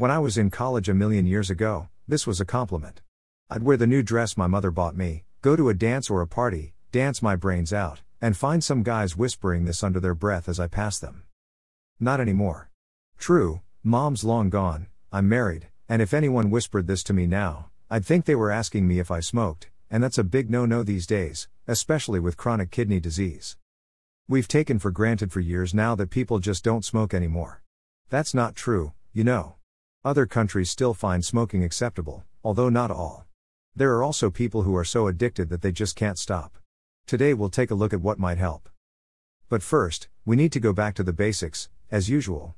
[0.00, 3.02] When I was in college a million years ago, this was a compliment.
[3.50, 6.26] I'd wear the new dress my mother bought me, go to a dance or a
[6.26, 10.58] party, dance my brains out, and find some guys whispering this under their breath as
[10.58, 11.24] I passed them.
[12.00, 12.70] Not anymore.
[13.18, 18.06] True, mom's long gone, I'm married, and if anyone whispered this to me now, I'd
[18.06, 21.06] think they were asking me if I smoked, and that's a big no no these
[21.06, 23.58] days, especially with chronic kidney disease.
[24.26, 27.62] We've taken for granted for years now that people just don't smoke anymore.
[28.08, 29.56] That's not true, you know.
[30.02, 33.26] Other countries still find smoking acceptable, although not all.
[33.76, 36.56] There are also people who are so addicted that they just can't stop.
[37.06, 38.70] Today we'll take a look at what might help.
[39.50, 42.54] But first, we need to go back to the basics, as usual.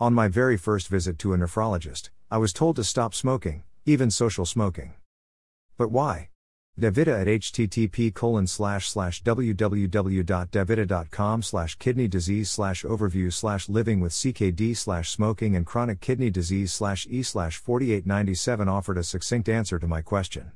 [0.00, 4.10] On my very first visit to a nephrologist, I was told to stop smoking, even
[4.10, 4.94] social smoking.
[5.76, 6.30] But why?
[6.78, 14.12] DaVita at http colon slash slash www.davita.com slash kidney disease slash overview slash living with
[14.12, 19.78] CKD slash smoking and chronic kidney disease slash e slash 4897 offered a succinct answer
[19.78, 20.52] to my question.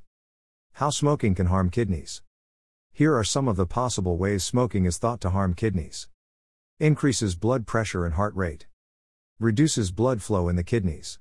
[0.75, 2.21] How smoking can harm kidneys.
[2.93, 6.11] Here are some of the possible ways smoking is thought to harm kidneys.
[6.79, 8.67] Increases blood pressure and heart rate.
[9.39, 11.19] Reduces blood flow in the kidneys.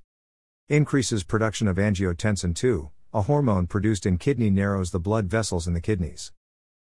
[0.68, 5.74] Increases production of angiotensin II, a hormone produced in kidney narrows the blood vessels in
[5.74, 6.30] the kidneys.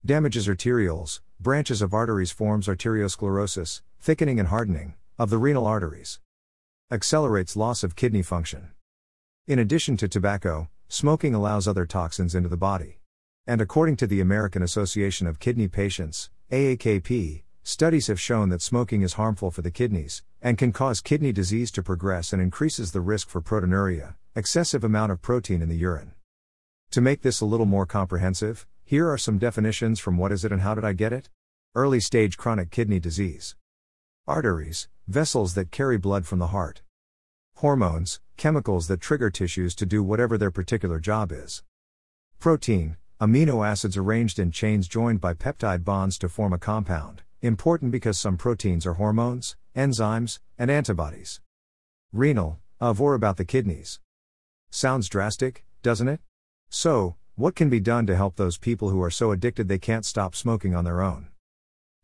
[0.05, 6.19] Damages arterioles, branches of arteries forms arteriosclerosis, thickening and hardening of the renal arteries.
[6.91, 8.73] Accelerates loss of kidney function.
[9.47, 12.99] In addition to tobacco, smoking allows other toxins into the body.
[13.47, 19.03] And according to the American Association of Kidney Patients, AAKP, studies have shown that smoking
[19.03, 23.01] is harmful for the kidneys and can cause kidney disease to progress and increases the
[23.01, 26.13] risk for proteinuria, excessive amount of protein in the urine.
[26.93, 30.53] To make this a little more comprehensive, here are some definitions from what is it
[30.53, 31.29] and how did I get it?
[31.75, 33.57] Early stage chronic kidney disease.
[34.29, 36.83] Arteries, vessels that carry blood from the heart.
[37.57, 41.65] Hormones, chemicals that trigger tissues to do whatever their particular job is.
[42.39, 47.91] Protein, amino acids arranged in chains joined by peptide bonds to form a compound, important
[47.91, 51.41] because some proteins are hormones, enzymes, and antibodies.
[52.13, 54.01] Renal, of or about the kidneys.
[54.73, 56.21] Sounds drastic, doesn't it?
[56.69, 60.07] So, what can be done to help those people who are so addicted they can't
[60.07, 61.27] stop smoking on their own?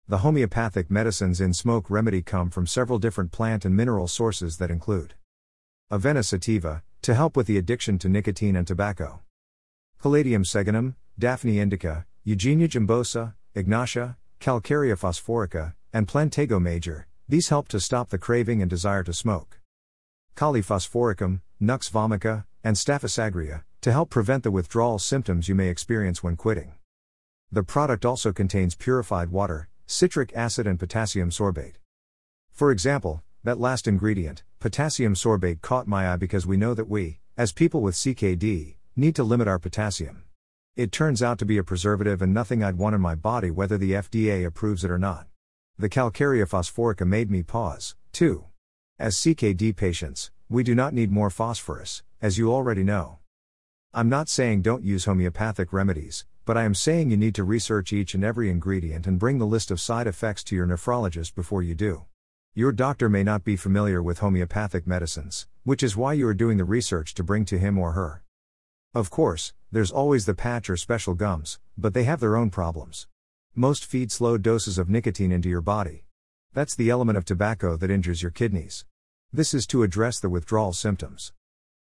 [0.09, 4.72] The homeopathic medicines in smoke remedy come from several different plant and mineral sources that
[4.72, 5.15] include
[5.93, 9.21] Avena sativa, to help with the addiction to nicotine and tobacco.
[10.00, 17.78] Caladium seguinum, Daphne indica, Eugenia jambosa, Ignatia, Calcarea phosphorica, and Plantago major, these help to
[17.78, 19.60] stop the craving and desire to smoke.
[20.34, 26.22] Kali phosphoricum, Nux vomica, and Staphysagria, to help prevent the withdrawal symptoms you may experience
[26.22, 26.72] when quitting.
[27.50, 31.74] The product also contains purified water, citric acid, and potassium sorbate.
[32.52, 37.21] For example, that last ingredient, potassium sorbate, caught my eye because we know that we,
[37.36, 40.24] as people with CKD, need to limit our potassium.
[40.77, 43.78] It turns out to be a preservative and nothing I'd want in my body whether
[43.78, 45.27] the FDA approves it or not.
[45.77, 48.44] The Calcarea phosphorica made me pause, too.
[48.98, 53.18] As CKD patients, we do not need more phosphorus, as you already know.
[53.92, 57.92] I'm not saying don't use homeopathic remedies, but I am saying you need to research
[57.92, 61.62] each and every ingredient and bring the list of side effects to your nephrologist before
[61.62, 62.06] you do.
[62.54, 66.56] Your doctor may not be familiar with homeopathic medicines, which is why you are doing
[66.56, 68.22] the research to bring to him or her.
[68.95, 73.06] Of course, there's always the patch or special gums, but they have their own problems.
[73.54, 76.06] Most feed slow doses of nicotine into your body.
[76.54, 78.86] That's the element of tobacco that injures your kidneys.
[79.30, 81.34] This is to address the withdrawal symptoms.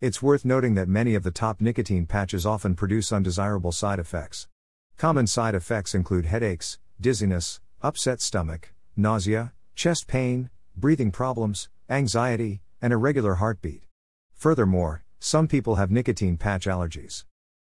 [0.00, 4.48] It's worth noting that many of the top nicotine patches often produce undesirable side effects.
[4.98, 12.92] Common side effects include headaches, dizziness, upset stomach, nausea, chest pain, breathing problems, anxiety, and
[12.92, 13.84] irregular heartbeat.
[14.42, 17.22] Furthermore, some people have nicotine patch allergies.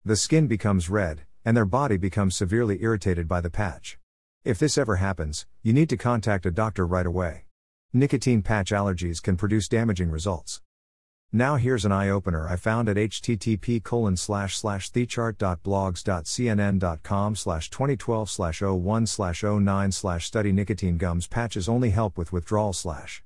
[0.05, 3.97] The skin becomes red, and their body becomes severely irritated by the patch.
[4.44, 7.44] If this ever happens, you need to contact a doctor right away.
[7.93, 10.62] Nicotine patch allergies can produce damaging results.
[11.31, 18.62] Now here's an eye-opener I found at http colon slash slash thechart.blogs.cnn.com slash 2012 slash
[18.62, 23.23] 01 slash 09 slash study nicotine gums patches only help with withdrawal slash.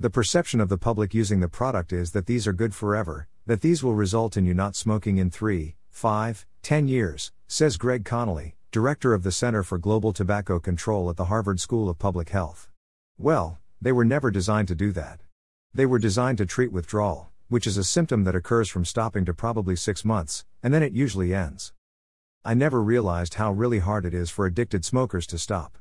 [0.00, 3.62] The perception of the public using the product is that these are good forever, that
[3.62, 8.54] these will result in you not smoking in 3, 5, 10 years, says Greg Connolly,
[8.70, 12.68] director of the Center for Global Tobacco Control at the Harvard School of Public Health.
[13.18, 15.18] Well, they were never designed to do that.
[15.74, 19.34] They were designed to treat withdrawal, which is a symptom that occurs from stopping to
[19.34, 21.72] probably six months, and then it usually ends.
[22.44, 25.76] I never realized how really hard it is for addicted smokers to stop.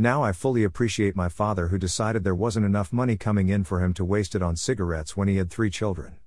[0.00, 3.82] Now I fully appreciate my father who decided there wasn't enough money coming in for
[3.82, 6.18] him to waste it on cigarettes when he had three children.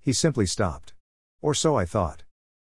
[0.00, 0.94] He simply stopped.
[1.42, 2.22] Or so I thought.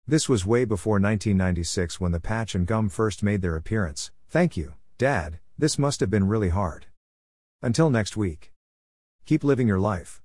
[0.06, 4.12] This was way before 1996 when the patch and gum first made their appearance.
[4.28, 6.86] Thank you, Dad, this must have been really hard.
[7.60, 8.52] Until next week.
[9.26, 10.20] Keep living your life.